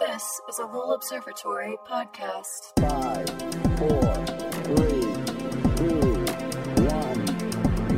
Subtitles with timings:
[0.00, 2.72] This is a Lowell Observatory podcast.
[2.80, 3.28] Five,
[3.76, 4.14] four,
[4.64, 5.02] three,
[5.76, 6.24] two,
[6.88, 7.26] one,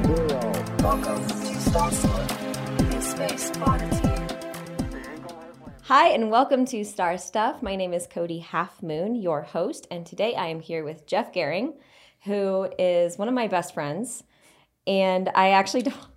[0.03, 0.53] zero.
[0.81, 4.09] Welcome to Star Stuff, a space oddity.
[5.83, 7.63] Hi, and welcome to Star Stuff.
[7.63, 11.33] My name is Cody Half Moon, your host, and today I am here with Jeff
[11.33, 11.75] Gehring,
[12.25, 14.25] who is one of my best friends.
[14.89, 16.12] And I actually don't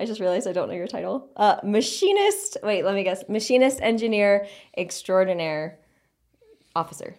[0.00, 1.28] I just realized I don't know your title.
[1.36, 3.24] Uh, machinist, wait, let me guess.
[3.28, 5.78] Machinist, engineer, extraordinaire,
[6.74, 7.16] officer.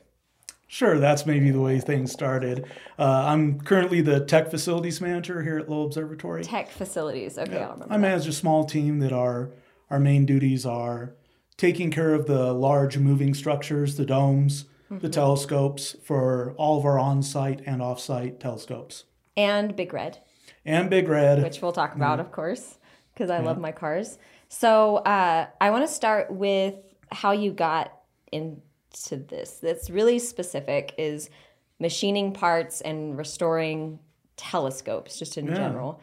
[0.67, 2.65] Sure, that's maybe the way things started.
[2.99, 6.43] Uh, I'm currently the tech facilities manager here at Lowell Observatory.
[6.43, 7.37] Tech facilities.
[7.39, 7.85] Okay, remember.
[7.89, 7.99] I that.
[7.99, 9.49] manage a small team that our
[9.89, 11.15] our main duties are
[11.57, 15.01] taking care of the large moving structures, the domes, Mm-hmm.
[15.05, 19.03] the telescopes for all of our on-site and off-site telescopes,
[19.37, 20.17] And Big Red.
[20.65, 21.41] And Big Red.
[21.43, 22.77] which we'll talk about, of course,
[23.13, 24.17] because I love my cars.
[24.49, 26.75] So uh, I want to start with
[27.11, 27.91] how you got
[28.31, 29.59] into this.
[29.61, 30.93] That's really specific.
[30.97, 31.29] Is
[31.79, 33.99] machining parts and restoring
[34.37, 35.55] telescopes, just in Yeah.
[35.55, 36.01] general.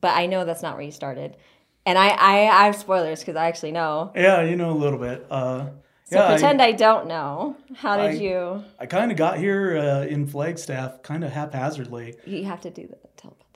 [0.00, 1.36] But I know that's not where you started,
[1.86, 4.10] and I I, I have spoilers because I actually know.
[4.14, 5.24] yeah, you know a little bit.
[5.30, 5.66] Uh,
[6.04, 7.56] So yeah, pretend I, don't know.
[7.76, 8.64] How did I- you?
[8.80, 12.16] I, kind of got here uh, in Flagstaff kind of haphazardly.
[12.26, 13.51] You have to do the tell about the darts.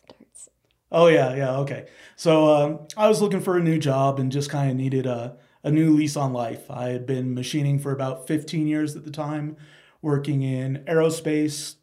[0.97, 1.89] Oh yeah, yeah, okay.
[2.16, 5.36] So um, I was looking for a new job and just kind of needed a,
[5.62, 6.70] a new lease on life.
[6.70, 9.56] I had been machining for about 15 years at the time,
[10.00, 11.74] working in aerospace,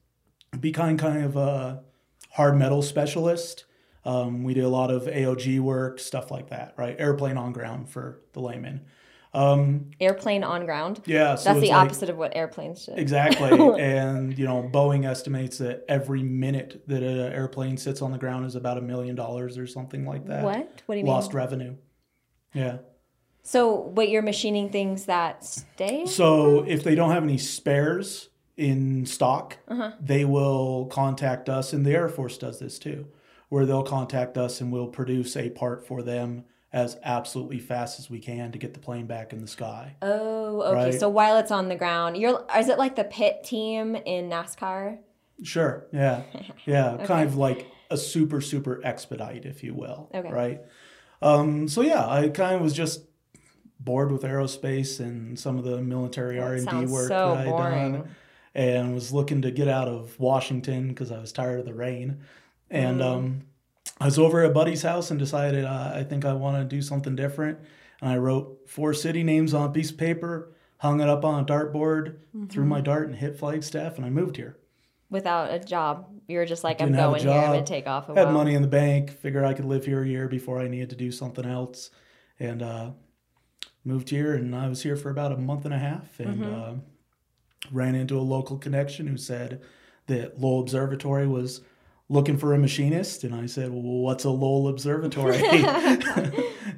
[0.59, 1.83] become kind of a
[2.31, 3.65] hard metal specialist.
[4.05, 6.95] Um, we did a lot of AOG work, stuff like that, right?
[6.99, 8.81] Airplane on ground for the layman.
[9.35, 11.01] Um, Airplane on ground.
[11.07, 12.99] yeah, so That's the like- opposite of what airplanes should.
[12.99, 13.49] Exactly.
[13.81, 18.45] and, you know, Boeing estimates that every minute that an airplane sits on the ground
[18.45, 20.43] is about a million dollars or something like that.
[20.43, 20.81] What?
[20.85, 21.11] What do you mean?
[21.13, 21.75] Lost revenue.
[22.53, 22.77] Yeah.
[23.41, 26.05] So, wait, you're machining things that stay?
[26.05, 29.93] So if they don't have any spares in stock, Uh-huh.
[29.99, 33.07] they will contact us, and the Air Force does this too,
[33.49, 38.09] where they'll contact us and we'll produce a part for them as absolutely fast as
[38.09, 39.95] we can to get the plane back in the sky.
[40.01, 40.73] Oh, okay.
[40.85, 40.99] Right.
[40.99, 44.97] So while it's on the ground, you're is it like the pit team in NASCAR?
[45.43, 45.85] Sure.
[45.91, 46.23] Yeah.
[46.65, 46.97] Yeah.
[47.05, 50.09] Kind of like a super, super expedite, if you will.
[50.13, 50.31] Okay.
[50.31, 50.61] Right.
[51.21, 53.03] Um, so yeah, I kind of was just
[53.79, 57.49] bored with aerospace and some of the military R and D work so that I'd
[57.49, 57.91] boring.
[57.93, 58.15] done,
[58.55, 62.21] and was looking to get out of Washington because I was tired of the rain.
[62.69, 63.05] And Mm.
[63.05, 63.41] um,
[63.99, 66.75] I was over at a buddy's house and decided uh, I think I want to
[66.75, 67.59] do something different.
[68.01, 71.41] And I wrote four city names on a piece of paper, hung it up on
[71.41, 72.47] a dartboard, Mm-hmm.
[72.47, 74.57] threw my dart, and hit Flagstaff, and I moved here.
[75.11, 77.31] Without a job, you're just like I'm going here.
[77.31, 78.33] I'm gonna take off a had while.
[78.33, 80.95] money in the bank, figured I could live here a year before I needed to
[80.95, 81.91] do something else,
[82.39, 82.89] and uh,
[83.85, 84.33] moved here.
[84.33, 86.53] And I was here for about a month and a half, and Mm-hmm.
[86.61, 86.73] uh,
[87.71, 89.61] ran into a local connection who said
[90.07, 91.61] that Lowell Observatory was
[92.13, 95.37] looking for a machinist, and I said, "Well, what's a Lowell Observatory?"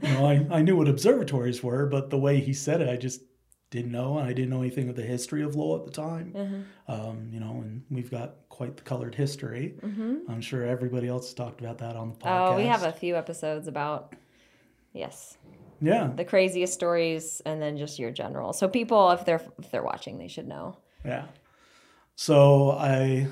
[0.01, 2.95] you know, I, I knew what observatories were, but the way he said it, I
[2.95, 3.21] just
[3.69, 6.33] didn't know, and I didn't know anything of the history of Lowell at the time.
[6.35, 6.91] Mm-hmm.
[6.91, 9.75] Um, you know, and we've got quite the colored history.
[9.81, 10.31] Mm-hmm.
[10.31, 12.53] I'm sure everybody else talked about that on the podcast.
[12.53, 14.15] Oh, we have a few episodes about
[14.93, 15.37] yes,
[15.81, 18.53] yeah, the craziest stories, and then just your general.
[18.53, 20.77] So people, if they're if they're watching, they should know.
[21.03, 21.25] yeah.
[22.17, 23.27] So I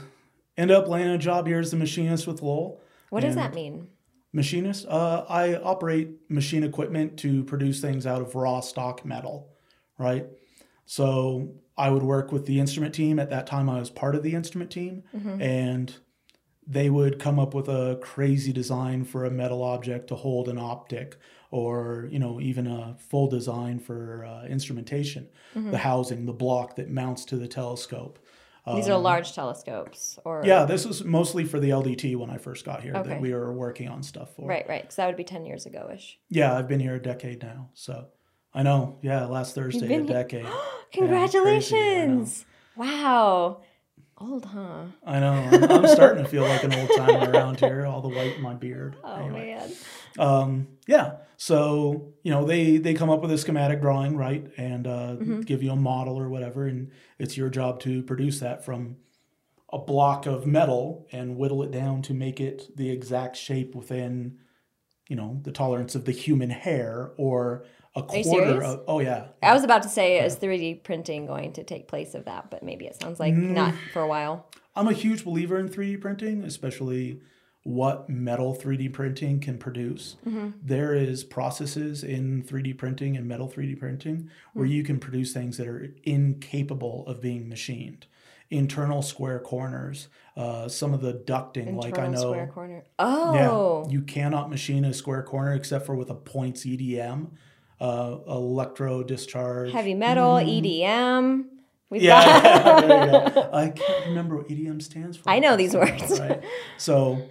[0.58, 2.82] ended up landing a job here as a machinist with Lowell.
[3.10, 3.90] What does that mean?
[4.32, 4.88] Machinist.
[4.88, 9.50] Uh, I operate machine equipment to produce things out of raw stock metal,
[10.00, 10.26] right?
[10.86, 13.20] So I would work with the instrument team.
[13.20, 15.04] At that time, I was part of the instrument team,
[15.42, 15.96] and
[16.66, 20.58] they would come up with a crazy design for a metal object to hold an
[20.58, 21.18] optic,
[21.52, 25.28] or you know, even a full design for uh, instrumentation,
[25.72, 28.18] the housing, the block that mounts to the telescope.
[28.66, 32.38] These are large telescopes, or Um, Yeah, this was mostly for the LDT when I
[32.38, 33.10] first got here Okay.
[33.10, 34.48] that we were working on stuff for.
[34.48, 34.82] right, right.
[34.82, 36.18] Because that would be ten years ago ish.
[36.30, 37.70] Yeah, I've been here a decade now.
[37.74, 38.08] So
[38.54, 39.00] I know.
[39.02, 40.48] Yeah, last Thursday, a decade.
[40.94, 42.46] Congratulations!
[42.76, 43.62] wow,
[44.18, 44.86] old, huh?
[45.06, 45.50] I know.
[45.52, 48.42] I'm, I'm starting to feel like an old timer around here, all the white in
[48.42, 48.96] my beard.
[49.04, 49.54] Oh Anyway.
[49.58, 49.72] man.
[50.20, 51.18] Um, yeah.
[51.38, 54.46] So, you know, they, they come up with a schematic drawing, right?
[54.58, 55.42] And uh, Mm-hmm.
[55.42, 56.66] give you a model or whatever.
[56.68, 58.98] And it's your job to produce that from
[59.72, 64.38] a block of metal and whittle it down to make it the exact shape within,
[65.10, 68.84] you know, the tolerance of the human hair or a quarter of.
[68.88, 69.28] Oh, yeah.
[69.42, 72.52] I was about to say, is 3D printing going to take place of that?
[72.52, 73.50] But maybe it sounds like Mm.
[73.52, 74.48] not for a while.
[74.76, 77.22] I'm a huge believer in 3D printing, especially
[77.64, 80.18] what metal 3D printing can produce.
[80.62, 85.58] There is processes in 3D printing and metal 3D printing where you can produce things
[85.58, 88.06] that are incapable of being machined.
[88.50, 92.84] Internal square corners, uh, some of the ducting, like I know, square corner.
[93.00, 93.34] Oh,
[93.86, 97.30] yeah, you cannot machine a square corner except for with a points EDM,
[97.82, 99.72] uh, electro discharge.
[99.72, 101.46] heavy metal, EDM.
[101.90, 102.06] We've Mm-hmm.
[102.06, 102.42] Yeah,
[103.22, 103.50] got- go.
[103.54, 105.30] I can't remember what EDM stands for.
[105.30, 106.00] I know these Right.
[106.02, 106.20] words.
[106.78, 107.22] So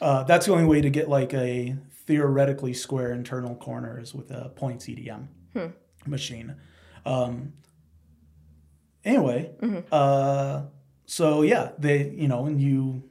[0.00, 4.30] uh, that's the only way to get like a theoretically square internal corner is with
[4.30, 5.66] a points EDM Hmm.
[6.06, 6.56] machine.
[7.04, 7.52] Um,
[9.04, 9.80] anyway, Mm-hmm.
[9.92, 10.62] uh,
[11.06, 13.02] so yeah, they you know, and you,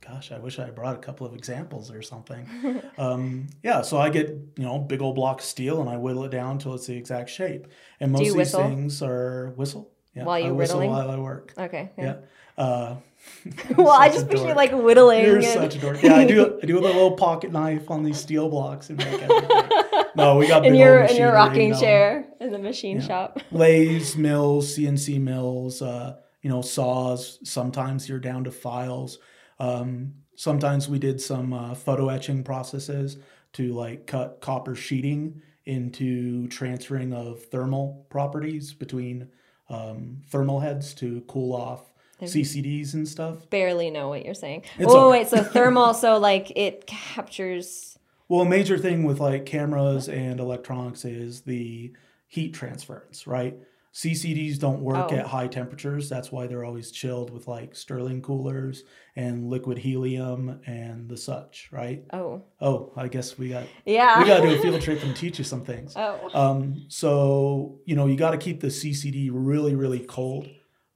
[0.00, 2.46] gosh, I wish I brought a couple of examples or something.
[2.98, 6.24] um, yeah, so I get you know big old block of steel and I whittle
[6.24, 7.68] it down until it's the exact shape.
[8.00, 8.62] And most of these whistle?
[8.68, 9.92] things are whistle.
[10.14, 10.96] Yeah, While I you whistle whittling?
[10.96, 11.52] while I work.
[11.56, 11.90] okay.
[11.96, 12.16] Yeah.
[12.58, 12.96] Uh,
[13.76, 15.24] Well, I just picture you like whittling.
[15.24, 15.98] You're and- such a dork.
[16.02, 16.58] Yeah, I do.
[16.62, 19.70] I do with a little pocket knife on these steel blocks and make everything.
[20.16, 23.40] No, we got in your in your rocking chair in the machine shop.
[23.50, 27.38] Lathes, mills, CNC mills, uh, you know, saws.
[27.44, 29.18] Sometimes you're down to files.
[29.58, 33.18] Um, sometimes we did some uh, photo etching processes
[33.54, 39.28] to like cut copper sheeting into transferring of thermal properties between
[39.68, 41.92] um, thermal heads to cool off
[42.26, 43.48] CCDs and stuff.
[43.50, 44.64] Barely know what you're saying.
[44.78, 45.94] It's oh wait, so thermal.
[45.94, 47.98] so like it captures.
[48.28, 51.92] Well, a major thing with like cameras and electronics is the
[52.26, 53.56] heat transference, right?
[53.94, 55.16] CCDs don't work Oh.
[55.16, 56.08] at high temperatures.
[56.08, 58.84] That's why they're always chilled with like Stirling coolers
[59.16, 62.04] and liquid helium and the such, right?
[62.12, 64.20] Oh Oh, I guess we got yeah.
[64.20, 65.94] we got to do a field trip and teach you some things.
[65.96, 70.48] oh Um, so you know you got to keep the CCD really, really cold.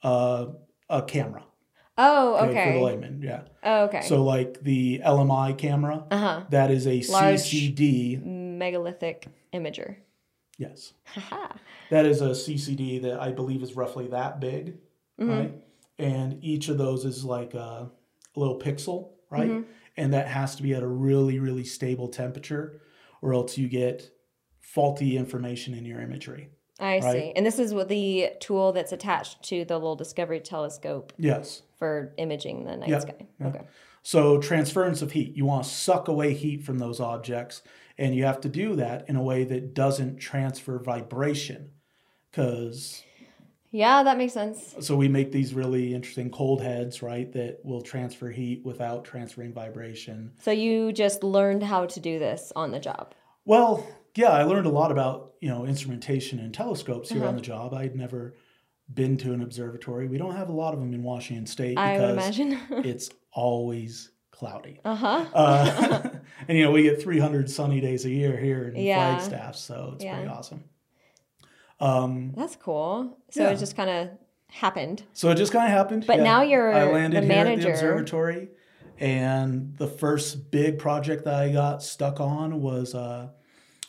[0.02, 0.46] Uh,
[0.92, 1.42] a camera,
[1.98, 3.42] oh okay, for the layman, yeah.
[3.64, 4.02] Oh, okay.
[4.02, 6.44] So like the LMI camera, uh huh.
[6.50, 8.22] that is a Large- CCD.
[8.24, 9.96] Megalithic imager.
[10.58, 10.92] Yes.
[11.06, 11.54] Haha.
[11.90, 14.76] That is a CCD that I believe is roughly that big,
[15.20, 15.30] Mm-hmm.
[15.30, 15.52] right?
[15.98, 17.90] And each of those is like a
[18.36, 19.50] little pixel, right?
[19.50, 19.70] Mm-hmm.
[19.96, 22.80] And that has to be at a really, really stable temperature,
[23.20, 24.10] or else you get
[24.60, 26.48] faulty information in your imagery.
[26.82, 27.12] I Right.
[27.12, 27.32] see.
[27.36, 31.62] And this is what the tool that's attached to the little Discovery telescope Yes.
[31.78, 33.26] for imaging the night Yeah, sky.
[33.40, 33.46] yeah.
[33.46, 33.60] Okay.
[34.02, 35.36] So, transference of heat.
[35.36, 37.62] You want to suck away heat from those objects,
[37.96, 41.70] and you have to do that in a way that doesn't transfer vibration.
[42.30, 43.04] Because
[43.70, 44.74] Yeah, that makes sense.
[44.80, 49.52] so we make these really interesting cold heads, right, that will transfer heat without transferring
[49.52, 50.32] vibration.
[50.40, 53.14] So you just learned how to do this on the job.
[53.44, 57.28] Well, yeah, I learned a lot about you know instrumentation and telescopes here Uh-huh.
[57.30, 57.74] on the job.
[57.74, 58.34] I'd never
[58.92, 60.06] been to an observatory.
[60.08, 62.58] We don't have a lot of them in Washington State because imagine.
[62.84, 64.80] it's always cloudy.
[64.84, 65.24] uh huh.
[65.34, 66.08] Uh,
[66.48, 69.16] and you know we get 300 sunny days a year here in Yeah.
[69.16, 70.64] Flagstaff, so it's pretty awesome.
[71.80, 73.18] Um, That's cool.
[73.30, 73.50] So Yeah.
[73.50, 74.08] it just kind of
[74.48, 75.02] happened.
[75.14, 76.04] so it just kind of happened.
[76.06, 78.48] But now you're I the landed here at the observatory,
[78.98, 83.28] and the first big project that I got stuck on was uh,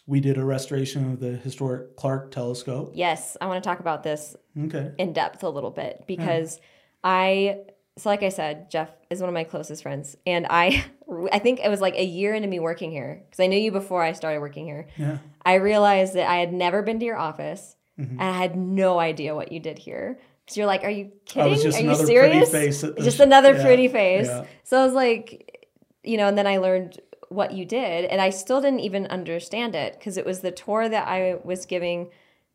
[0.05, 2.91] we did a restoration of the historic Clark telescope.
[2.95, 4.35] Yes, I want to talk about this
[4.65, 4.91] Okay.
[4.97, 6.59] in depth a little bit because
[7.03, 7.59] I
[7.95, 10.83] so like I said, Jeff is one of my closest friends and I
[11.31, 13.71] I think it was like a year into me working here because I knew you
[13.71, 14.87] before I started working here.
[14.97, 15.17] Yeah.
[15.45, 18.19] I realized that I had never been to your office Mm-hmm.
[18.19, 20.17] and I had no idea what you did here.
[20.43, 21.53] Because you're like, are you kidding?
[21.53, 22.49] are you another serious?
[22.49, 24.25] pretty face at the just another yeah, pretty face.
[24.25, 24.45] yeah.
[24.63, 25.69] So I was like,
[26.03, 26.99] you know, and then I learned
[27.33, 30.87] what you did, and I still didn't even understand it because it was the tour
[30.89, 32.09] that I was giving.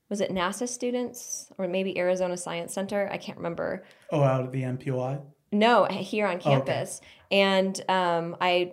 [0.08, 3.08] Was it NASA students or maybe Arizona Science Center?
[3.12, 3.84] I can't remember.
[4.10, 5.20] Oh, out at the NPOI.
[5.52, 6.50] No, here on Oh, okay.
[6.50, 7.00] campus.
[7.30, 8.72] And um, I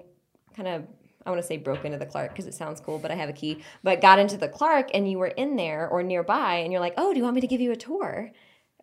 [0.55, 0.83] kind of,
[1.25, 3.27] I want to say broke into the Clark because it sounds cool, but I have
[3.29, 3.63] a key.
[3.83, 6.93] But got into the Clark and you were in there or nearby and you're like,
[6.97, 8.31] oh, do you want me to give you a tour?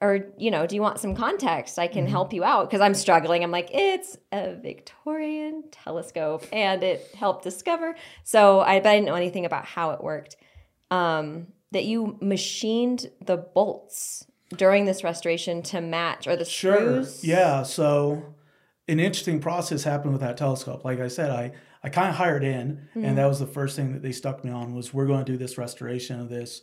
[0.02, 1.78] Or, you know, do you want some context?
[1.78, 1.94] I Mm-hmm.
[1.94, 3.42] can help you out because I'm struggling.
[3.44, 7.94] I'm like, it's a Victorian telescope and it helped discover.
[8.24, 10.36] So I, but I didn't know anything about how it worked.
[10.90, 16.76] Um, that you machined the bolts during this restoration to match or the Sure.
[16.76, 17.24] screws.
[17.24, 17.62] Yeah.
[17.62, 18.34] So
[18.88, 20.84] an interesting process happened with that telescope.
[20.84, 23.04] Like I said, I, I kind of hired in, Mm-hmm.
[23.06, 25.32] and that was the first thing that they stuck me on was we're going to
[25.32, 26.60] do this restoration of this,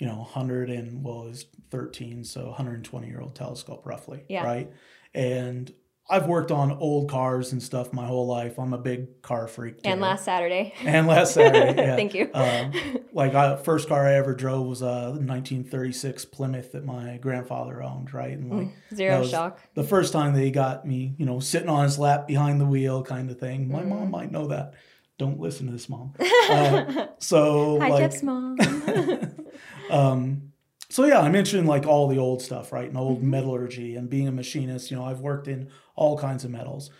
[0.00, 4.24] you know, 100 and well, it was 13, so 120 year old telescope roughly.
[4.28, 4.44] Yeah.
[4.44, 4.72] Right.
[5.14, 5.72] And
[6.12, 8.58] I've worked on old cars and stuff my whole life.
[8.58, 9.76] I'm a big car freak.
[9.84, 10.74] And last Saturday.
[10.84, 11.80] and last Saturday.
[11.82, 11.94] Yeah.
[11.94, 12.30] Thank you.
[12.34, 12.72] Um,
[13.12, 18.12] like I, first car I ever drove was a 1936 Plymouth that my grandfather owned,
[18.12, 18.32] right?
[18.36, 19.60] And like that Zero shock.
[19.74, 23.02] The first time they got me, you know, sitting on his lap behind the wheel,
[23.04, 23.70] kind of thing.
[23.70, 23.90] My Mm-hmm.
[23.90, 24.74] mom might know that.
[25.18, 26.14] Don't listen to this, mom.
[26.50, 28.56] Uh, so Hi, like, Jeff's mom.
[29.90, 30.52] um,
[30.88, 32.88] so yeah, I mentioned like all the old stuff, right?
[32.88, 33.30] And old Mm-hmm.
[33.30, 34.90] metallurgy and being a machinist.
[34.90, 36.90] You know, I've worked in all kinds of metals.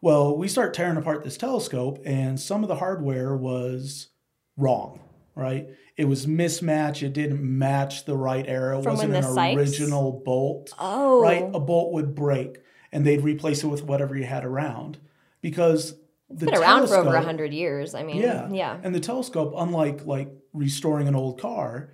[0.00, 4.08] Well, we start tearing apart this telescope, and some of the hardware was
[4.56, 5.00] wrong,
[5.34, 5.68] right?
[5.96, 7.02] It was mismatched.
[7.02, 8.78] It didn't match the right era.
[8.78, 9.56] It From wasn't an Sykes?
[9.58, 11.20] original bolt, oh.
[11.20, 11.42] right?
[11.52, 12.58] A bolt would break,
[12.92, 14.98] and they'd replace it with whatever you had around
[15.40, 15.94] because
[16.30, 17.94] the Been around for over telescope- 100 years.
[17.94, 18.48] I mean, yeah.
[18.52, 18.78] yeah.
[18.84, 21.90] And the telescope, unlike like restoring an old car,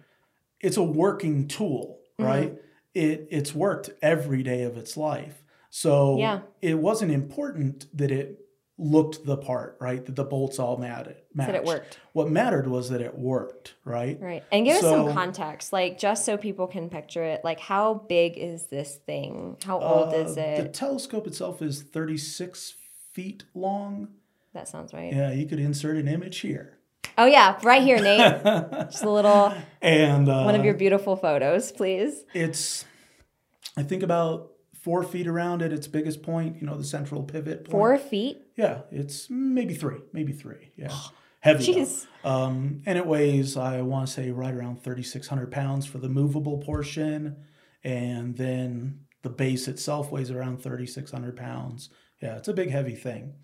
[0.65, 2.25] it's a working tool, Mm-hmm.
[2.31, 2.55] right?
[2.95, 5.43] It it's worked every day of its life.
[5.71, 6.41] So Yeah.
[6.63, 8.39] it wasn't important that it
[8.79, 10.05] looked the part, right?
[10.07, 11.17] That the bolts all mattered.
[11.35, 11.99] That it worked.
[12.13, 14.17] What mattered was that it worked, right?
[14.21, 14.45] Right.
[14.53, 17.41] And give us some context, like just so people can picture it.
[17.45, 19.57] Like, how big is this thing?
[19.65, 20.57] How old is it?
[20.63, 22.75] The telescope itself is 36
[23.13, 24.09] feet long.
[24.53, 25.13] that sounds right.
[25.13, 26.79] Yeah, you could insert an image here.
[27.17, 27.59] Oh, yeah.
[27.63, 28.43] Right here, Nate.
[28.91, 32.25] just a little, And uh, one of your beautiful photos, please.
[32.35, 32.85] it's
[33.77, 34.51] I think about
[34.83, 36.61] four feet around at its biggest point.
[36.61, 37.65] You know, the central pivot.
[37.65, 37.71] Point.
[37.71, 38.39] Four feet?
[38.57, 40.73] Yeah, it's maybe three, maybe three.
[40.77, 40.93] Yeah,
[41.41, 41.73] heavy.
[41.73, 41.81] though.
[41.81, 42.07] Jeez.
[42.25, 45.99] Um, and it weighs I want to say right around thirty six hundred pounds for
[45.99, 47.37] the movable portion,
[47.83, 51.91] and then the base itself weighs around thirty six hundred pounds.
[52.23, 53.35] Yeah, it's a big heavy thing.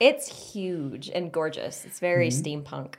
[0.00, 1.84] It's huge and gorgeous.
[1.84, 2.64] It's very Mm-hmm.
[2.74, 2.94] steampunk.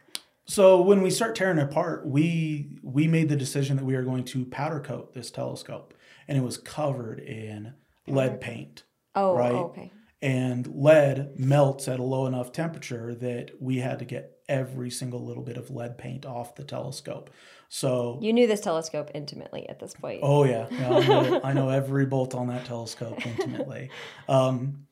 [0.46, 4.04] So when we start tearing it apart, we we made the decision that we are
[4.04, 5.94] going to powder coat this telescope,
[6.28, 7.74] and it was covered in
[8.08, 8.84] lead paint.
[9.16, 9.54] Oh, Right.
[9.54, 9.92] okay.
[10.22, 15.24] And lead melts at a low enough temperature that we had to get every single
[15.24, 17.30] little bit of lead paint off the telescope.
[17.70, 20.20] So You knew this telescope intimately at this point.
[20.24, 23.92] Oh yeah, yeah I, know, I know every bolt on that telescope intimately.
[24.28, 24.88] Um,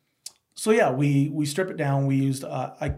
[0.58, 2.08] so yeah, we we strip it down.
[2.08, 2.96] We used uh, I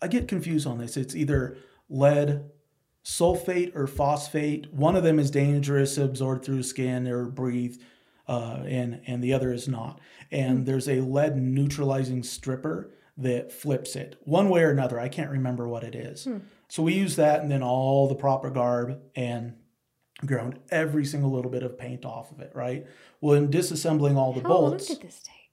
[0.00, 0.96] I get confused on this.
[0.96, 2.48] It's either lead
[3.04, 4.72] sulfate or phosphate.
[4.72, 7.82] One of them is dangerous, absorbed through skin or breathed,
[8.28, 10.00] uh, and and the other is not.
[10.30, 15.00] And there's a lead neutralizing stripper that flips it one way or another.
[15.00, 16.28] I can't remember what it is.
[16.68, 19.54] So we use that, and then all the proper garb and
[20.24, 22.86] ground every single little bit of paint off of it, right?
[23.20, 25.45] Well, in disassembling all the How long bolts, did this take?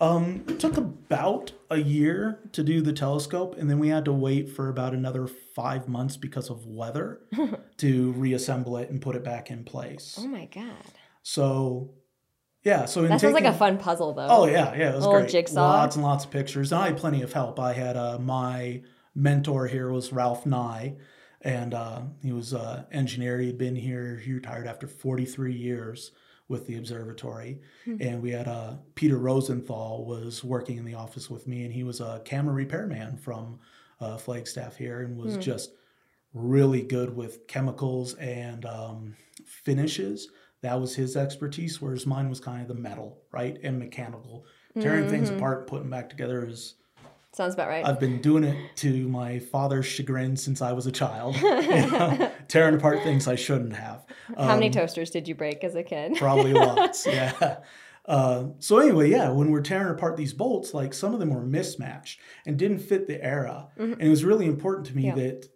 [0.00, 4.12] Um, it took about a year to do the telescope, and then we had to
[4.12, 7.20] wait for about another five months because of weather
[7.78, 10.16] to reassemble it and put it back in place.
[10.18, 10.66] Oh my God.
[11.22, 11.94] So,
[12.62, 14.26] yeah, so in That sounds like a fun puzzle, though.
[14.28, 15.30] Oh yeah, yeah, it was Little great.
[15.30, 15.60] jigsaw.
[15.60, 16.72] Lots and lots of pictures.
[16.72, 17.58] And I had plenty of help.
[17.58, 18.82] I had uh, my
[19.14, 20.96] mentor here was Ralph Nye,
[21.40, 23.38] and uh, he was an engineer.
[23.38, 24.18] He'd been here.
[24.18, 26.10] He retired after 43 years
[26.48, 27.60] with the observatory.
[27.84, 27.96] Hmm.
[28.00, 31.82] And we had uh, Peter Rosenthal was working in the office with me, and he
[31.84, 33.58] was a camera repairman from
[34.00, 35.72] uh, Flagstaff here, and was just
[36.34, 40.28] really good with chemicals and um, finishes.
[40.62, 44.44] That was his expertise, whereas mine was kind of the metal, right, and mechanical.
[44.78, 45.38] Tearing things Mm-hmm.
[45.38, 46.74] apart, putting back together is.
[47.36, 47.84] Sounds about right.
[47.84, 51.42] I've been doing it to my father's chagrin since I was a child, You
[51.90, 54.06] know, tearing apart things I shouldn't have.
[54.38, 56.14] How many Um, toasters did you break as a kid?
[56.16, 57.58] Probably lots, yeah.
[58.06, 61.42] Uh, so anyway, yeah, when we're tearing apart these bolts, like some of them were
[61.44, 65.18] mismatched and didn't fit the era, and it was really important to me Mm-hmm.
[65.18, 65.24] Yeah.
[65.26, 65.48] that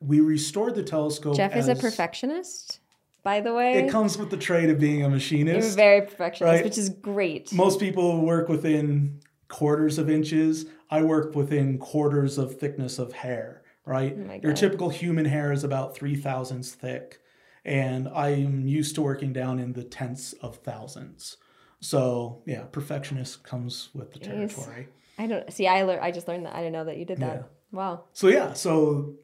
[0.00, 1.34] we restored the telescope.
[1.36, 2.78] Jeff is a perfectionist,
[3.24, 3.74] by the way.
[3.84, 5.74] It comes with the trade of being a You're machinist.
[5.76, 6.64] very perfectionist, right?
[6.64, 7.52] which is great.
[7.52, 9.20] Most people work within
[9.54, 10.66] quarters of inches.
[10.90, 14.16] I work within quarters of thickness of hair, right?
[14.18, 17.20] Oh Your typical human hair is about three thousandths thick,
[17.64, 21.36] and I'm used to working down in the tenths of thousands.
[21.80, 24.88] So yeah, perfectionist comes with the territory.
[25.18, 25.68] I don't see.
[25.68, 26.54] I I just learned that.
[26.56, 27.36] I didn't know that you did that.
[27.36, 27.42] Yeah.
[27.70, 28.04] Wow.
[28.12, 29.14] So yeah, so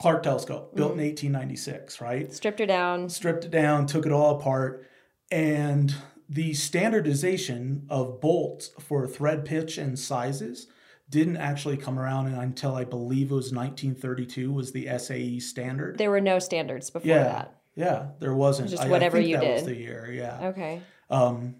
[0.00, 1.00] Clark Telescope built Mm-hmm.
[1.00, 2.32] in 1896, right?
[2.32, 3.08] Stripped her down.
[3.08, 4.86] stripped it down, took it all apart,
[5.30, 5.94] and
[6.32, 10.68] the standardization of bolts for thread pitch and sizes
[11.08, 15.98] didn't actually come around until I believe it was 1932 was the SAE standard.
[15.98, 17.54] There were no standards before yeah, that.
[17.74, 18.70] yeah, there wasn't.
[18.70, 19.74] Just I- I whatever think you that Was did.
[19.74, 20.48] the year, yeah.
[20.50, 20.82] Okay.
[21.10, 21.56] Um,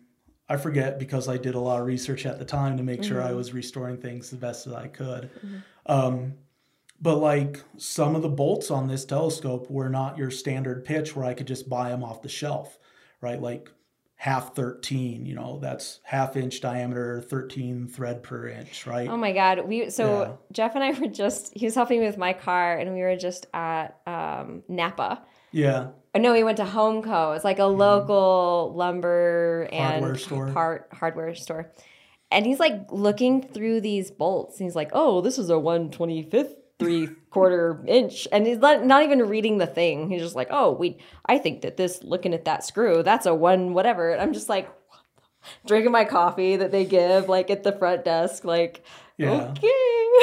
[0.48, 3.08] I forget because I did a lot of research at the time to make Mm-hmm.
[3.08, 5.30] sure I was restoring things the best that I could.
[5.86, 6.34] Um,
[7.00, 11.24] but like some of the bolts on this telescope were not your standard pitch where
[11.24, 12.78] I could just buy them off the shelf,
[13.20, 13.40] right?
[13.40, 13.70] Like
[14.22, 19.08] half 13, you know, that's half inch diameter, 13 thread per inch, right?
[19.08, 19.66] Oh my god.
[19.66, 20.32] We so Yeah.
[20.52, 23.16] Jeff and I were just he was helping me with my car and we were
[23.16, 25.22] just at um Napa.
[25.52, 25.88] yeah.
[26.14, 27.34] Oh, no, we went to Homco.
[27.36, 29.90] It's like a local lumber and Mm-hmm.
[30.02, 30.48] Hardware store.
[30.52, 31.72] Part, hardware store.
[32.32, 34.58] And he's like looking through these bolts.
[34.60, 39.04] And he's like, "Oh, this is a 125th three quarter inch." And he's not, not
[39.04, 40.10] even reading the thing.
[40.10, 43.34] He's just like, "Oh, we I think that this looking at that screw, that's a
[43.34, 44.68] one whatever." And I'm just like
[45.66, 48.84] drinking my coffee that they give like at the front desk like
[49.16, 49.52] Yeah.
[49.52, 49.60] okay.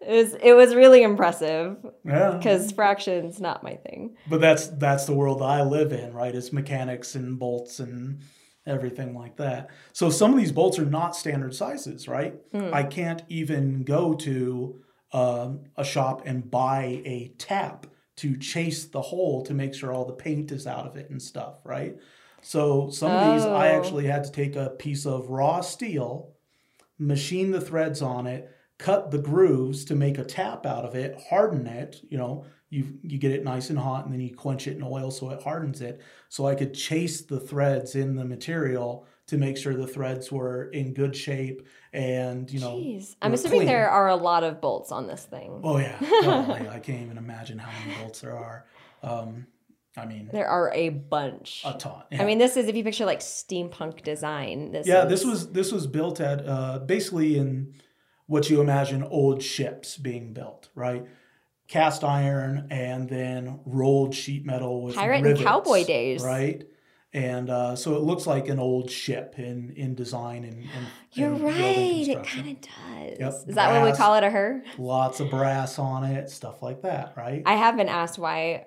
[0.00, 2.38] it was it was really impressive Yeah.
[2.42, 4.16] cuz fractions not my thing.
[4.28, 6.34] But that's that's the world I live in, right?
[6.34, 8.20] It's mechanics and bolts and
[8.66, 9.70] everything like that.
[9.94, 12.34] So some of these bolts are not standard sizes, right?
[12.52, 12.68] Hmm.
[12.72, 14.80] I can't even go to
[15.12, 17.86] um, a shop and buy a tap
[18.16, 21.22] to chase the hole to make sure all the paint is out of it and
[21.22, 21.96] stuff, right?
[22.42, 23.76] So some of these I Oh.
[23.76, 26.34] actually had to take a piece of raw steel,
[26.98, 31.20] machine the threads on it, cut the grooves to make a tap out of it,
[31.30, 34.66] harden it, you know, you you get it nice and hot and then you quench
[34.66, 36.00] it in oil so it hardens it.
[36.28, 40.64] So I could chase the threads in the material to make sure the threads were
[40.70, 43.14] in good shape and, you know, Jeez.
[43.22, 43.68] I'm assuming clean.
[43.68, 45.60] there are a lot of bolts on this thing.
[45.62, 45.96] Oh yeah.
[46.70, 48.66] I can't even imagine how many bolts there are.
[49.02, 49.46] Um,
[49.96, 51.62] I mean, There are a bunch.
[51.64, 52.02] a ton.
[52.12, 54.72] I mean, this is if you picture like steampunk design.
[54.72, 57.74] This yeah, is, this was this was built at uh, basically in
[58.26, 61.04] what you imagine old ships being built, right?
[61.66, 66.22] Cast iron and then rolled sheet metal with Pirate and cowboy days.
[66.22, 66.64] right?
[67.14, 71.32] And uh, so it looks like an old ship in in design and, and You're
[71.32, 72.08] and right.
[72.08, 73.18] It kind of does.
[73.18, 74.24] Yep, Is that what we call it?
[74.24, 74.62] A her?
[74.76, 77.42] Lots of brass on it, stuff like that, right?
[77.46, 78.66] I have been asked why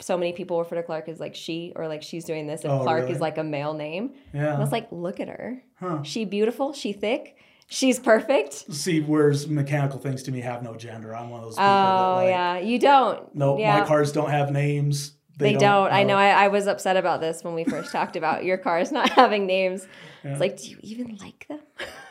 [0.00, 2.72] so many people refer to Clark as like she or like she's doing this, and
[2.72, 3.12] Oh, Clark really?
[3.12, 4.12] is like a male name.
[4.34, 4.54] yeah.
[4.54, 5.62] I was like, look at her.
[5.76, 6.02] Huh.
[6.02, 6.72] She beautiful.
[6.74, 7.36] She thick.
[7.68, 8.52] She's perfect.
[8.52, 11.16] See, whereas mechanical things to me have no gender.
[11.16, 13.34] I'm one of those people Oh that like, yeah, you don't.
[13.34, 13.80] no, yeah.
[13.80, 15.12] my cars don't have names.
[15.42, 15.92] They, don't.
[15.92, 16.16] I know.
[16.16, 19.46] I, I was upset about this when we first talked about your cars not having
[19.46, 19.86] names.
[20.24, 20.32] Yeah.
[20.32, 21.60] It's like, do you even like them?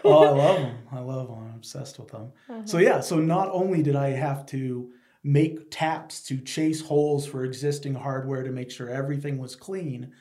[0.03, 0.77] oh, I love them.
[0.91, 1.37] I love them.
[1.37, 2.31] I'm obsessed with them.
[2.49, 2.61] Uh-huh.
[2.65, 4.91] So yeah, so not only did I have to
[5.23, 10.11] make taps to chase holes for existing hardware to make sure everything was clean,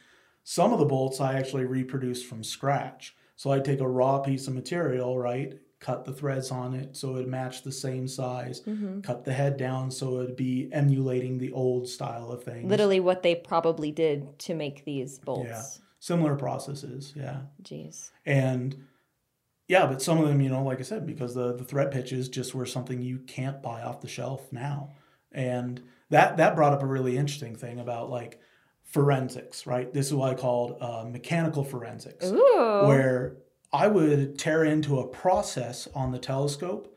[0.44, 3.14] some of the bolts I actually reproduced from scratch.
[3.36, 5.58] So I'd take a raw piece of material, right?
[5.80, 8.60] Cut the threads on it so it matched the same size.
[8.60, 9.00] Mm-hmm.
[9.00, 12.68] Cut the head down so it'd be emulating the old style of things.
[12.70, 15.48] Literally, what they probably did to make these bolts.
[15.48, 15.62] Yeah.
[15.98, 17.40] Similar processes, yeah.
[17.62, 18.10] Jeez.
[18.26, 18.84] And
[19.68, 22.28] yeah, but some of them, you know, like I said, because the, the thread pitches
[22.28, 24.90] just were something you can't buy off the shelf now.
[25.32, 28.40] And that that brought up a really interesting thing about like
[28.82, 29.92] forensics, right?
[29.94, 32.82] This is what I called uh, mechanical forensics, Ooh.
[32.86, 33.36] where
[33.72, 36.96] I would tear into a process on the telescope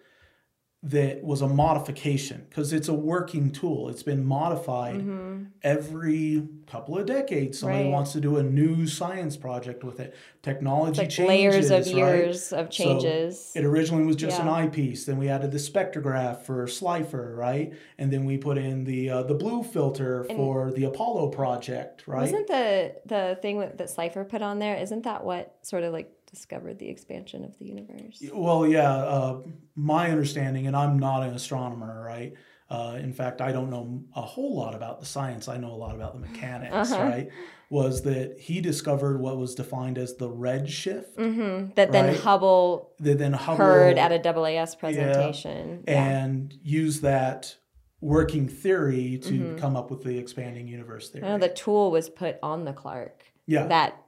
[0.86, 3.88] that was a modification because it's a working tool.
[3.88, 5.48] It's been modified Mhm.
[5.62, 7.60] every couple of decades.
[7.60, 7.92] Somebody Right.
[7.94, 10.14] wants to do a new science project with it.
[10.42, 12.16] Technology like changes, layers of right?
[12.16, 13.54] years of So changes.
[13.56, 15.06] it originally was just an eyepiece.
[15.06, 17.72] Then we added the spectrograph for Slipher, right?
[17.98, 22.22] And then we put in the uh, the blue filter for the Apollo project, right?
[22.24, 24.76] Wasn't the the thing that Slipher put on there?
[24.76, 28.22] Isn't that what sort of like discovered the expansion of the universe?
[28.34, 28.92] Well, yeah.
[28.92, 29.42] Uh,
[29.76, 32.34] my understanding, and I'm not an astronomer, right?
[32.70, 35.48] Uh, in fact, I don't know a whole lot about the science.
[35.48, 37.04] I know a lot about the mechanics, Uh-huh.
[37.04, 37.30] right?
[37.70, 42.18] Was that he discovered what was defined as the red shift hmm That then Right.
[42.20, 45.84] Hubble that then Hubble heard at a AAS presentation.
[45.88, 46.04] Yeah.
[46.04, 47.56] and used that
[48.02, 51.26] working theory to come up with the expanding universe theory.
[51.26, 54.03] I know the tool was put on the Clark yeah, that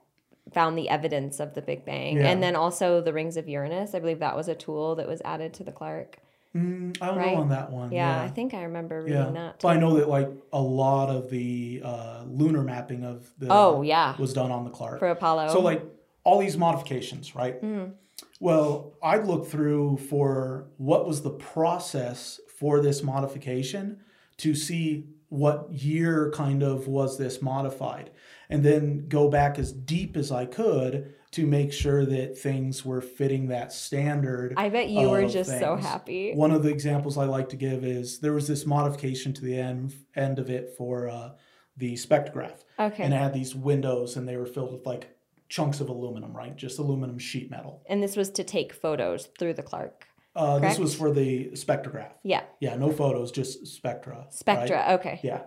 [0.52, 2.28] found the evidence of the Big Bang, Yeah.
[2.28, 3.94] and then also the rings of Uranus.
[3.94, 6.18] I believe that was a tool that was added to the Clark.
[6.54, 7.34] Mm, I don't right?
[7.34, 7.92] know on that one.
[7.92, 9.30] Yeah, Yeah, I think I remember reading yeah.
[9.32, 9.58] that.
[9.60, 13.82] But I know that like a lot of the uh, lunar mapping of the Oh
[13.82, 14.98] yeah, was done on the Clark.
[15.00, 15.48] for Apollo.
[15.48, 15.82] So like
[16.24, 17.60] all these modifications, right?
[17.62, 17.92] Mhm.
[18.40, 23.98] Well, I'd look through for what was the process for this modification
[24.38, 28.10] to see what year kind of was this modified
[28.48, 33.00] and then go back as deep as I could to make sure that things were
[33.00, 34.54] fitting that standard.
[34.56, 36.32] I bet you were just so happy.
[36.34, 39.58] One of the examples I like to give is there was this modification to the
[39.58, 41.30] end end of it for uh,
[41.76, 43.02] the spectrograph Okay.
[43.02, 45.10] and it had these windows and they were filled with like
[45.48, 46.56] chunks of aluminum, right?
[46.56, 47.82] Just aluminum sheet metal.
[47.88, 50.06] and this was to take photos through the Clark.
[50.34, 52.10] Uh, this was for the spectrograph.
[52.22, 54.18] Yeah, Yeah, no photos, just spectra.
[54.18, 54.32] right?
[54.32, 54.86] spectra.
[55.00, 55.18] Okay.
[55.22, 55.42] Yeah.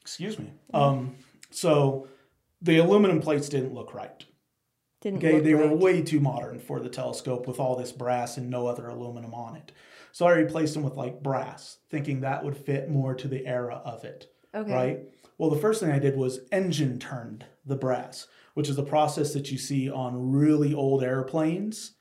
[0.00, 0.52] Excuse me.
[0.74, 1.14] Um,
[1.54, 2.08] so
[2.60, 4.24] the aluminum plates didn't look right.
[5.00, 8.48] Didn't Okay, they were way too modern for the telescope with all this brass and
[8.48, 9.72] no other aluminum on it.
[10.12, 13.82] So I replaced them with like brass, thinking that would fit more to the era
[13.84, 14.32] of it.
[14.54, 14.72] okay.
[14.72, 15.00] Right?
[15.36, 19.32] Well, the first thing I did was engine turned the brass, which is the process
[19.34, 21.94] that you see on really old airplanes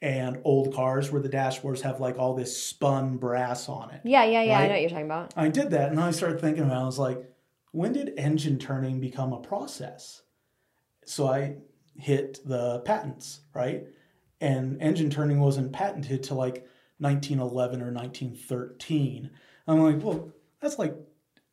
[0.00, 4.02] and old cars where the dashboards have like all this spun brass on it.
[4.04, 4.58] Yeah, yeah, yeah.
[4.58, 5.34] I know what you're talking about.
[5.36, 6.82] I did that and I started thinking about it.
[6.82, 7.18] I was like,
[7.76, 10.22] when did engine turning become a process?
[11.04, 11.56] So I
[11.94, 13.84] hit the patents, right?
[14.40, 16.66] And engine turning wasn't patented till like
[16.98, 19.30] 1911 or 1913.
[19.68, 20.94] I'm like, well, that's like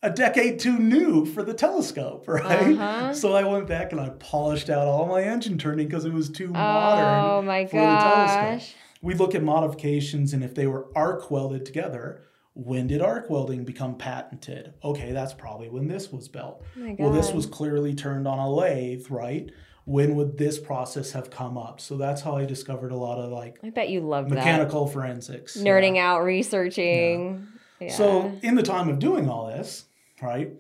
[0.02, 2.74] a decade too new for the telescope, right?
[2.74, 3.14] Uh-huh.
[3.14, 6.30] So I went back and I polished out all my engine turning because it was
[6.30, 10.88] too modern Oh my for the telescope we look at modifications and if they were
[10.96, 12.24] arc welded together
[12.56, 17.12] when did arc welding become patented okay that's probably when this was built Oh well
[17.12, 19.50] this was clearly turned on a lathe right
[19.86, 23.32] when would this process have come up so that's how i discovered a lot of
[23.32, 25.58] like I bet you love mechanical forensics.
[25.58, 26.12] Nerding yeah.
[26.12, 27.48] out, researching.
[27.80, 27.92] Yeah.
[27.92, 29.86] so in the time of doing all this
[30.22, 30.54] right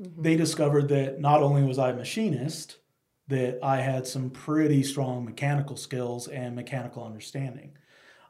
[0.00, 0.22] Mm-hmm.
[0.22, 2.76] they discovered that not only was i a machinist
[3.26, 7.72] that i had some pretty strong mechanical skills and mechanical understanding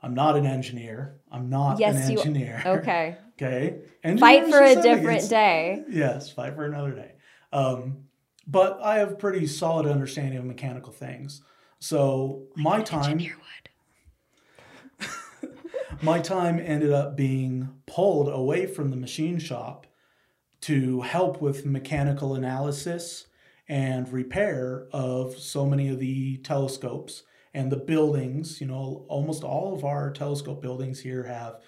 [0.03, 1.21] i'm not an engineer.
[1.31, 2.63] I'm not Yes, an you- engineer.
[2.67, 3.17] Okay.
[3.41, 3.81] okay?
[4.19, 5.29] Fight for a some different idiots.
[5.29, 5.85] day.
[5.91, 7.13] yes fight for another day.
[7.53, 8.05] Um,
[8.47, 11.43] but i have pretty solid understanding of mechanical things.
[11.81, 13.21] So my time
[16.03, 19.87] my time ended up being pulled away from the machine shop
[20.63, 23.27] to help with mechanical analysis
[23.69, 27.23] and repair of so many of the telescopes
[27.55, 28.61] and the buildings.
[28.61, 31.61] You know, almost all of our telescope buildings here have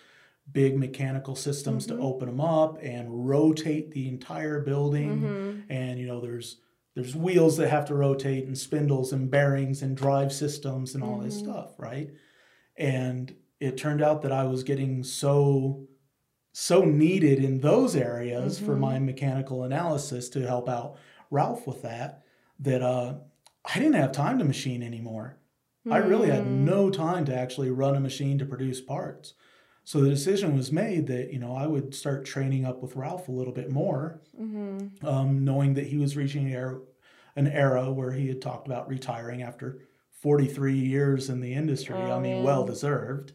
[0.52, 2.02] big mechanical systems to mm-hmm.
[2.02, 5.20] open them up and rotate the entire building.
[5.20, 5.72] Mm-hmm.
[5.72, 6.58] And you know, there's
[6.94, 11.18] there's wheels that have to rotate and spindles and bearings and drive systems and all
[11.18, 11.50] this mm-hmm.
[11.50, 12.10] stuff, right?
[12.76, 15.86] And it turned out that I was getting so
[16.52, 20.96] so needed in those areas for my mechanical analysis to help out
[21.30, 22.24] Ralph with that
[22.58, 23.14] that uh,
[23.64, 25.36] I didn't have time to machine anymore.
[25.90, 29.34] I really had no time to actually run a machine to produce parts.
[29.84, 33.28] So the decision was made that you know I would start training up with Ralph
[33.28, 34.20] a little bit more,
[35.02, 36.80] um, knowing that he was reaching an era,
[37.34, 39.80] an era where he had talked about retiring after
[40.20, 41.96] 43 years in the industry.
[41.96, 42.44] Oh, I mean, man.
[42.44, 43.32] well deserved.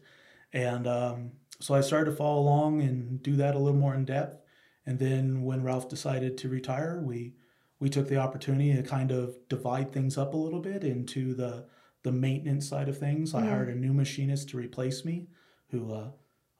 [0.52, 4.04] And um, so I started to follow along and do that a little more in
[4.04, 4.40] depth.
[4.86, 7.34] And then when Ralph decided to retire, we
[7.80, 11.66] we took the opportunity to kind of divide things up a little bit into the
[12.06, 13.34] the maintenance side of things.
[13.34, 15.26] I hired a new machinist to replace me,
[15.70, 16.10] who uh,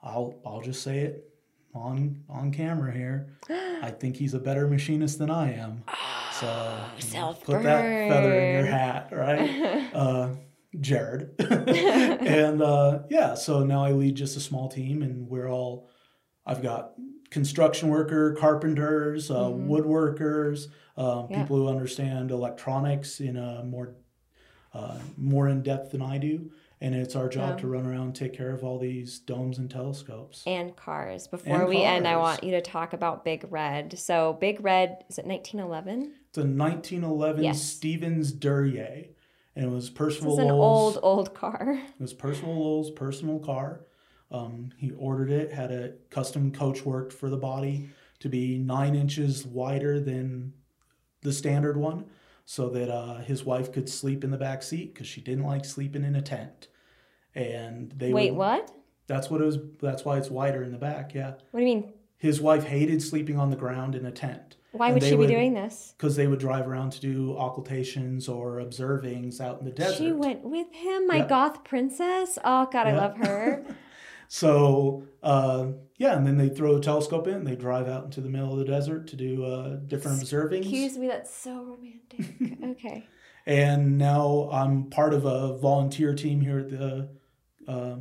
[0.03, 1.31] I'll I'll just say it
[1.73, 3.39] on on camera here.
[3.49, 5.85] I think he's a better machinist than I am.
[6.33, 6.49] So
[6.99, 9.89] you know, put that feather in your hat, right?
[9.95, 10.31] uh,
[10.81, 11.31] Jared.
[11.39, 15.89] and uh, yeah, so now I lead just a small team, and we're all.
[16.45, 16.95] I've got
[17.31, 21.39] construction worker, carpenters, uh, woodworkers, uh, Yeah.
[21.43, 23.95] people who understand electronics in a more
[24.77, 26.51] uh, more in depth than I do,
[26.83, 27.61] and it's our job Yeah.
[27.63, 30.43] to run around and take care of all these domes and telescopes.
[30.47, 31.27] And cars.
[31.27, 33.99] Before And we end, I want you to talk about Big Red.
[33.99, 36.13] So, Big Red, is it 1911?
[36.29, 37.63] It's a 1911 Yes.
[37.63, 39.07] Stevens Duryea,
[39.55, 40.97] and it was Percival is an Lowell's.
[40.99, 41.81] old, old car.
[41.99, 43.81] It was Percival Lowell's personal car.
[44.31, 48.95] Um, he ordered it, had a custom coach worked for the body to be nine
[48.95, 50.53] inches wider than
[51.23, 52.05] the standard one,
[52.47, 55.65] so that uh, his wife could sleep in the back seat because she didn't like
[55.65, 56.69] sleeping in a tent.
[57.35, 58.73] And they Wait, would- what?
[59.09, 59.59] That's what it was.
[59.81, 61.15] That's why it's wider in the back.
[61.15, 61.93] Yeah, What do you mean?
[62.17, 64.57] his wife hated sleeping on the ground in a tent.
[64.73, 65.95] Why And would she be doing this?
[65.97, 69.97] Because they would drive around to do occultations or observings out in the desert.
[69.97, 72.39] She went with him, my goth princess.
[72.45, 73.65] Oh, God, I love her.
[74.29, 77.45] So uh, yeah, and then they throw a telescope in.
[77.45, 80.61] They drive out into the middle of the desert to do uh, different observings.
[80.63, 82.59] Excuse me, that's so romantic.
[82.65, 83.07] okay.
[83.47, 87.09] And now I'm part of a volunteer team here at the
[87.69, 87.97] uh,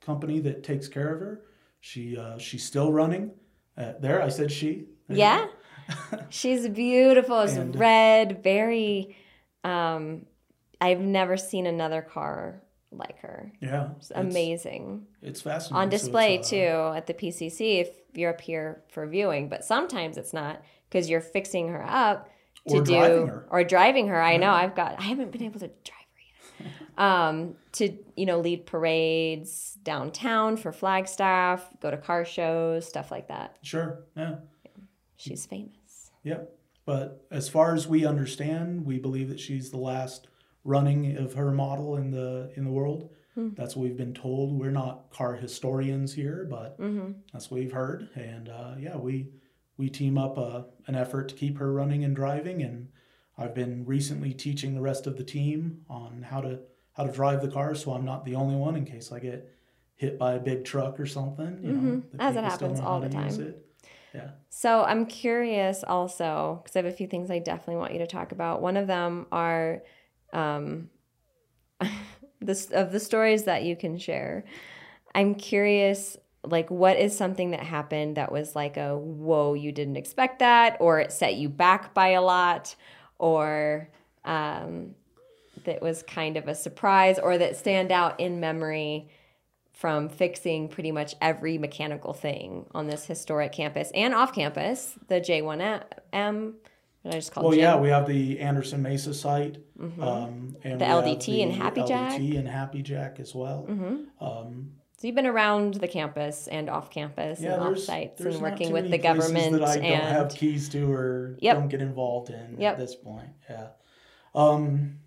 [0.00, 1.42] company that takes care of her.
[1.80, 3.32] She uh, she's still running.
[3.76, 4.86] Uh, there, I said she.
[5.08, 5.46] Yeah.
[6.28, 7.40] She's beautiful.
[7.40, 9.16] It's And- red, very
[9.64, 10.24] um
[10.80, 13.52] I've never seen another car like her.
[13.60, 13.90] Yeah.
[13.98, 15.06] It's amazing.
[15.22, 15.76] It's fascinating.
[15.76, 19.64] On So display uh, too at the PCC if you're up here for viewing, but
[19.64, 22.28] sometimes it's not because you're fixing her up
[22.68, 23.46] to Or do driving her.
[23.50, 24.20] or driving her.
[24.20, 26.06] I know I've got I haven't been able to drive
[26.58, 26.72] her yet.
[26.98, 33.28] um to you know lead parades downtown for Flagstaff, go to car shows, stuff like
[33.28, 33.56] that.
[33.62, 34.00] Sure.
[34.16, 34.36] Yeah.
[35.16, 36.10] She's famous.
[36.24, 36.56] Yep.
[36.86, 40.26] But as far as we understand, we believe that she's the last
[40.64, 43.10] running of her model in the in the world.
[43.56, 44.52] That's what we've been told.
[44.52, 46.76] We're not car historians here, but
[47.32, 48.10] that's what we've heard.
[48.14, 49.28] And uh, yeah, we
[49.78, 52.62] we team up uh, an effort to keep her running and driving.
[52.62, 52.88] And
[53.38, 56.60] I've been recently teaching the rest of the team on how to
[56.92, 59.50] how to drive the car, so I'm not the only one in case I get
[59.96, 61.60] hit by a big truck or something.
[61.62, 63.54] You know, the As it happens all the time.
[64.14, 64.30] Yeah.
[64.48, 68.06] So I'm curious also because I have a few things I definitely want you to
[68.06, 68.60] talk about.
[68.60, 69.82] One of them are
[70.32, 70.90] um,
[72.40, 74.44] this of the stories that you can share.
[75.14, 79.96] I'm curious, like, what is something that happened that was like a whoa, you didn't
[79.96, 82.74] expect that, or it set you back by a lot,
[83.18, 83.88] or
[84.24, 84.94] um,
[85.64, 89.08] that was kind of a surprise, or that stand out in memory
[89.80, 95.20] from fixing pretty much every mechanical thing on this historic campus and off campus, the
[95.20, 96.52] J1M.
[97.04, 100.78] I just called Well, yeah, we have the Anderson Mesa site, um, and Mm-hmm.
[100.78, 102.12] The LDT and the Happy Jack.
[102.12, 102.22] Mm-hmm.
[102.24, 103.66] LDT and Happy Jack as well.
[104.20, 108.38] Um, So you've been around the campus and off campus yeah, and off sites and
[108.42, 111.56] working with the government that I don't and have keys to or Yep.
[111.56, 112.72] don't get involved in Yep.
[112.74, 113.30] at this point.
[113.48, 113.68] Yeah,
[114.34, 114.98] um,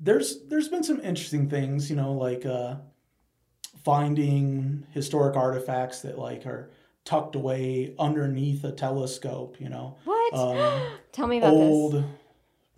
[0.00, 2.76] there's there's been some interesting things, you know, like uh,
[3.84, 6.70] finding historic artifacts that like are
[7.06, 9.56] tucked away underneath a telescope.
[9.58, 10.34] You know, what?
[10.34, 12.02] um, Tell me about old this.
[12.02, 12.04] Old,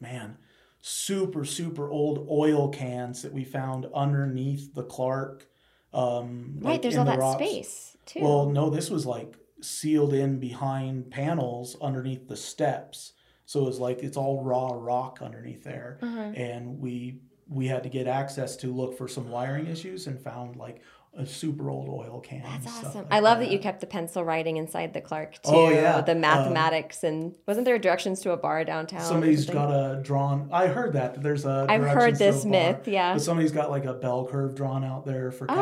[0.00, 0.36] man
[0.80, 5.44] super super old oil cans that we found underneath the clark
[5.92, 7.42] um Right, like there's all the that rocks.
[7.44, 8.20] space too.
[8.20, 13.12] well no this was like sealed in behind panels underneath the steps
[13.44, 16.30] so it was like it's all raw rock underneath there Uh-huh.
[16.36, 20.54] and we we had to get access to look for some wiring issues and found
[20.54, 20.80] like
[21.16, 22.94] a super old oil can That's awesome.
[23.02, 25.50] like I love that you kept the pencil writing inside the Clark too.
[25.52, 26.00] Oh, yeah.
[26.00, 29.00] The Um, mathematics and wasn't there directions to a bar downtown?
[29.00, 30.48] Somebody's got a drawn.
[30.52, 31.66] I heard that that there's a.
[31.68, 33.14] I've heard this bar, myth, yeah.
[33.14, 35.54] But somebody's got like a bell curve drawn out there for Oh.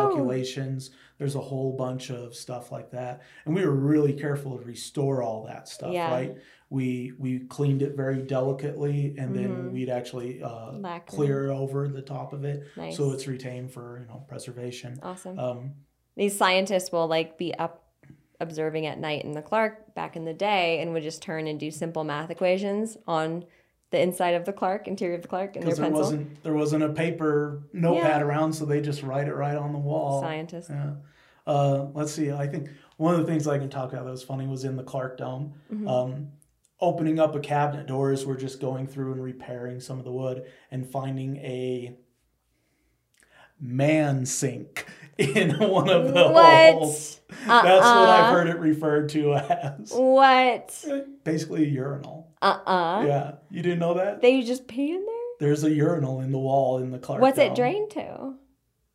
[1.19, 5.23] There's a whole bunch of stuff like that, and we were really careful to restore
[5.23, 5.93] all that stuff.
[5.93, 6.11] Yeah.
[6.11, 6.37] Right.
[6.69, 11.07] We we cleaned it very delicately, and then we'd actually uh, Mm-hmm.
[11.07, 12.97] Clear over the top of it, Nice.
[12.97, 14.99] so it's retained for you know preservation.
[15.03, 15.39] Awesome.
[15.39, 15.73] Um,
[16.17, 17.83] These scientists will like be up
[18.41, 21.59] observing at night in the Clark back in the day and would just turn and
[21.59, 23.45] do simple math equations on
[23.91, 26.01] the inside of the Clark, interior of the Clark, in their there pencil.
[26.01, 29.79] wasn't there wasn't a paper notepad around, so they just write it right on the
[29.79, 30.21] wall.
[30.21, 30.71] Scientists.
[30.71, 30.95] Yeah.
[31.47, 32.33] Uh, let's see.
[32.33, 34.77] I think one of the things I can talk about that was funny was in
[34.77, 35.55] the Clark Dome.
[35.73, 35.87] Mm-hmm.
[35.89, 36.29] Um,
[36.81, 40.45] opening up a cabinet doors, we're just going through and repairing some of the wood
[40.73, 41.97] and finding a
[43.61, 44.87] man sink
[45.19, 46.73] in one of the What?
[46.75, 47.21] holes.
[47.29, 47.49] That's what
[48.09, 48.31] I've Uh-uh.
[48.33, 49.93] heard it referred to as.
[49.95, 50.85] What?
[51.25, 52.26] Basically, a urinal.
[52.47, 54.21] Uh uh Yeah, you didn't know that?
[54.23, 55.15] They just pee in there?
[55.49, 57.21] There's a urinal in the wall in the Clark.
[57.21, 58.35] What's it drained to?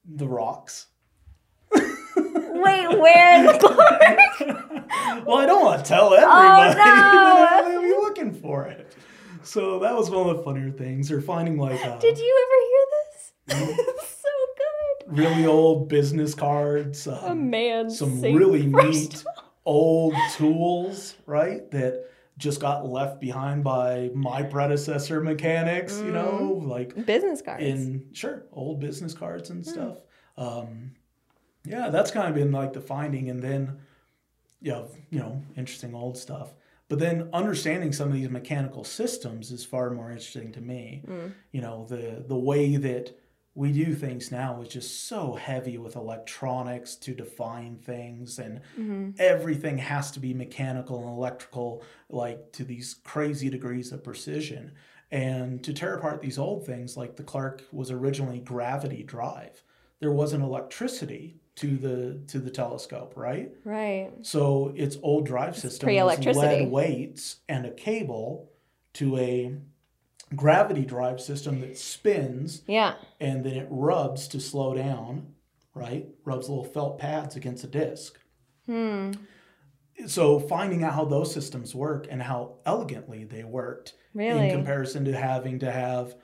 [0.06, 0.88] The rocks.
[1.74, 5.26] Wait, where in the Clark?
[5.26, 6.80] well, I don't want to tell everybody.
[6.80, 7.70] Oh, no.
[7.72, 8.96] They'll be looking for it.
[9.44, 11.12] So that was one of the funnier things.
[11.12, 12.48] Or finding like uh, Did you
[13.50, 13.98] ever hear this?
[14.08, 14.30] so
[15.10, 15.18] good.
[15.18, 19.24] really old business cards, um, A man some really neat
[19.66, 21.70] old tools, right?
[21.72, 22.06] That
[22.38, 26.00] just got left behind by my predecessor mechanics.
[26.00, 26.70] You know, Mm-hmm.
[26.70, 27.64] like Business cards.
[27.64, 29.98] in sure old business cards and stuff.
[30.38, 30.92] Um,
[31.66, 33.78] yeah, that's kind of been like the finding, and then
[34.62, 36.54] yeah, you know, interesting old stuff.
[36.90, 41.04] But then understanding some of these mechanical systems is far more interesting to me.
[41.52, 43.18] You know, the the way that
[43.54, 49.10] we do things now is just so heavy with electronics to define things and mm-hmm.
[49.20, 54.72] everything has to be mechanical and electrical like to these crazy degrees of precision.
[55.12, 59.62] And to tear apart these old things like the clark was originally gravity drive.
[60.00, 63.52] There wasn't electricity to the to the telescope right?
[63.66, 64.10] Right.
[64.22, 68.50] so its old drive system was lead weights and a cable
[68.94, 69.58] to a
[70.36, 72.96] gravity drive system that spins Yeah.
[73.20, 75.34] and then it rubs to slow down,
[75.76, 76.08] right?
[76.24, 78.18] Rubs little felt pads against a disc.
[78.66, 79.12] Hmm.
[80.08, 84.50] So finding out how those systems work and how elegantly they worked Really?
[84.50, 86.16] in comparison to having to have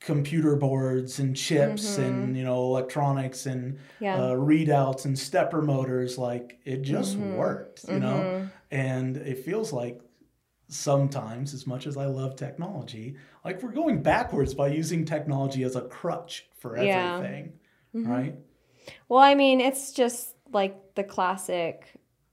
[0.00, 4.04] computer boards and chips and you know electronics and Mm-hmm.
[4.04, 4.16] Yeah.
[4.20, 7.36] uh, readouts and stepper motors like it just Mm-hmm.
[7.36, 10.00] worked you know and it feels like
[10.68, 15.76] sometimes as much as i love technology like we're going backwards by using technology as
[15.76, 17.16] a crutch for Yeah.
[17.16, 17.52] everything
[17.94, 18.10] Mm-hmm.
[18.10, 18.34] right
[19.08, 21.92] Well, I mean, it's just like the classic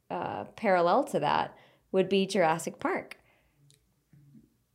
[0.10, 1.56] uh, parallel to that
[1.92, 3.18] would be Jurassic Park.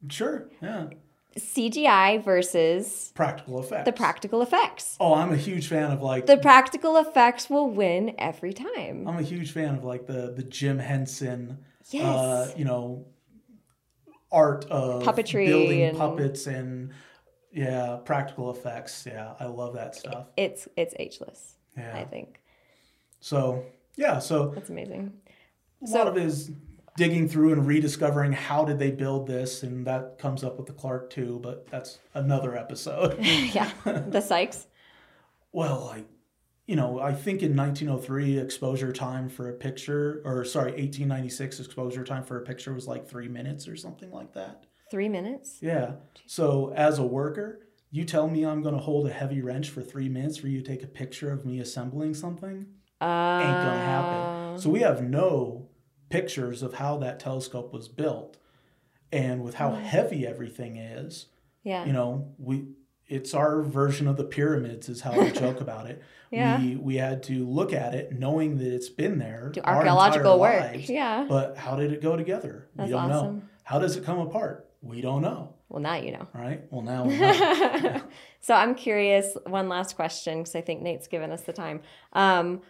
[0.09, 0.49] Sure.
[0.63, 0.89] Yeah.
[1.37, 3.87] CGI versus Practical effects.
[3.87, 4.97] the practical effects.
[5.01, 9.09] Oh, I'm a huge fan of like The practical effects will win every time.
[9.09, 11.59] I'm a huge fan of like the the Jim Henson,
[11.91, 12.05] Yes.
[12.05, 13.07] uh, you know,
[14.35, 16.91] art of Puppetry building and- puppets and
[17.53, 19.07] yeah, practical effects.
[19.07, 20.27] Yeah, I love that stuff.
[20.37, 21.57] It's it's ageless.
[21.77, 21.97] Yeah.
[21.97, 22.41] I think
[23.21, 23.65] So
[23.97, 25.13] yeah, so that's amazing.
[25.83, 26.51] a So- lot of it is
[26.97, 30.73] digging through and rediscovering how did they build this, and that comes up with the
[30.73, 31.41] Clark too.
[31.43, 33.17] But that's another episode.
[33.21, 34.67] yeah, the Sykes.
[35.53, 36.07] Well, like,
[36.67, 42.05] you know, I think in 1903, exposure time for a picture, or sorry, 1896, exposure
[42.05, 44.65] time for a picture was like three minutes or something like that.
[44.91, 45.59] Three minutes.
[45.61, 45.97] Yeah.
[46.27, 49.83] So as a worker, you tell me I'm going to hold a heavy wrench for
[49.83, 52.67] three minutes for you to take a picture of me assembling something?
[53.01, 54.59] Uh, Ain't going to happen.
[54.59, 55.69] So we have no
[56.09, 58.39] pictures of how that telescope was built.
[59.13, 61.27] And with how heavy everything is,
[61.63, 61.85] yeah.
[61.85, 62.65] you know we
[63.09, 66.59] it's our version of the pyramids is how we joke about it Yeah.
[66.61, 70.61] we we had to look at it knowing that it's been there Do archaeological work.
[70.61, 71.27] lives, Yeah.
[71.29, 73.49] but how did it go together That's we don't know awesome.
[73.65, 76.27] how does it come apart we don't know Well, now you know.
[76.35, 78.01] right well now we know.
[78.41, 79.35] so I'm curious.
[79.47, 81.81] One last question, because I think Nate's given us the time.
[82.13, 82.61] Um,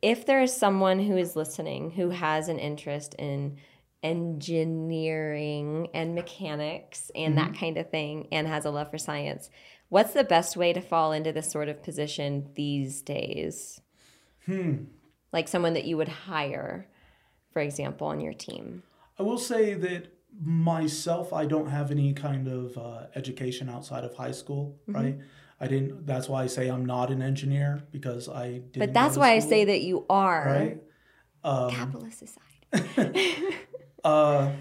[0.00, 3.56] if there is someone who is listening who has an interest in
[4.02, 9.50] engineering and mechanics and that kind of thing, and has a love for science,
[9.88, 13.80] what's the best way to fall into this sort of position these days?
[14.46, 14.84] hmm
[15.32, 16.88] Like someone that you would hire,
[17.52, 18.82] for example, on your team.
[19.18, 24.14] I will say that myself, I don't have any kind of uh, education outside of
[24.14, 25.00] high school, Mm-hmm.
[25.00, 25.18] right?
[25.60, 26.06] I didn't.
[26.06, 28.78] That's why I say I'm not an engineer because I didn't.
[28.78, 30.46] But that's why I say that you are.
[30.46, 30.82] right.
[31.42, 32.44] Um, Capitalist aside.
[34.04, 34.52] uh,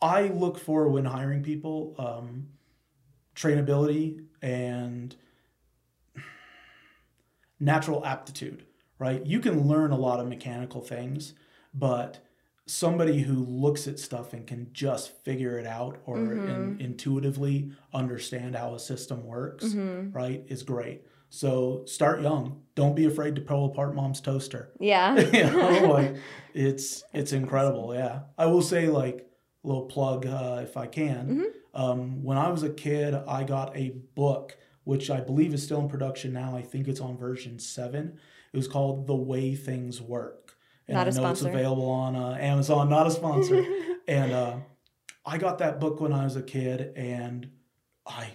[0.00, 2.48] I look for when hiring people um,
[3.34, 5.14] trainability and
[7.60, 8.64] natural aptitude,
[8.98, 9.24] right?
[9.26, 11.34] You can learn a lot of mechanical things,
[11.74, 12.20] but
[12.66, 18.54] somebody who looks at stuff and can just figure it out or in, intuitively understand
[18.54, 19.64] how a system works,
[20.12, 21.02] right, is great.
[21.30, 22.62] So start young.
[22.74, 25.18] Don't be afraid to pull apart mom's toaster Yeah.
[25.32, 26.16] you know, like
[26.54, 27.94] it's it's incredible.
[27.94, 29.28] Yeah, I will say like
[29.64, 31.46] a little plug uh, if I can.
[31.74, 35.80] Um, when I was a kid, I got a book which I believe is still
[35.80, 36.56] in production now.
[36.56, 38.18] I think it's on version seven.
[38.54, 40.54] It was called The Way Things Work,
[40.86, 41.48] and Not I a know it's sponsor.
[41.54, 42.88] available on uh, Amazon.
[42.88, 43.62] Not a sponsor.
[44.08, 44.56] and uh,
[45.26, 47.50] I got that book when I was a kid, and
[48.06, 48.28] I,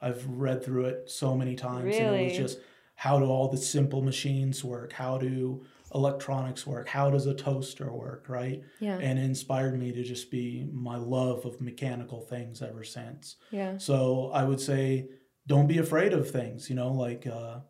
[0.00, 2.58] I've read through it so many times, and it was just
[2.96, 4.92] how do all the simple machines work?
[4.92, 6.88] How do electronics work?
[6.88, 8.26] How does a toaster work?
[8.28, 8.62] Right?
[8.80, 8.98] Yeah.
[8.98, 13.36] And it inspired me to just be my love of mechanical things ever since.
[13.50, 13.78] Yeah.
[13.78, 15.08] So I would say,
[15.46, 16.68] don't be afraid of things.
[16.70, 17.60] You know, like uh,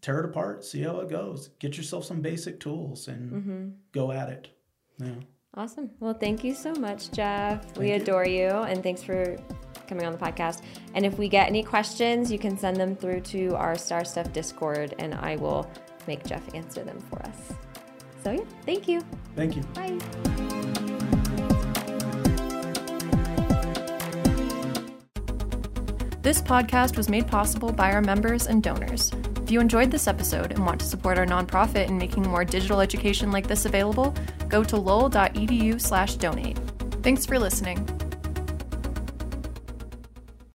[0.00, 1.48] tear it apart, see how it goes.
[1.58, 3.68] Get yourself some basic tools and Mm-hmm.
[3.92, 4.48] go at it.
[4.98, 5.14] Yeah.
[5.56, 5.90] Awesome.
[6.00, 7.64] Well, thank you so much, Jeff.
[7.78, 8.02] we Thank you.
[8.02, 9.36] adore you, and thanks for
[9.86, 10.62] coming on the podcast.
[10.94, 14.32] And if we get any questions, you can send them through to our Star Stuff
[14.32, 15.68] Discord, and I will
[16.06, 17.52] make Jeff answer them for us.
[18.22, 19.02] So, yeah, thank you.
[19.36, 19.62] Thank you.
[19.74, 19.98] Bye.
[26.22, 29.12] This podcast was made possible by our members and donors.
[29.42, 32.80] If you enjoyed this episode and want to support our nonprofit in making more digital
[32.80, 34.14] education like this available,
[34.48, 36.58] go to lowell.edu/donate.
[37.02, 37.93] Thanks for listening.